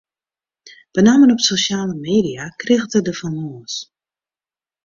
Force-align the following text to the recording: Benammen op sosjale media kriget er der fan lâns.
Benammen 0.93 1.31
op 1.31 1.39
sosjale 1.49 1.95
media 2.07 2.43
kriget 2.61 2.95
er 2.99 3.03
der 3.07 3.17
fan 3.19 3.35
lâns. 3.43 3.75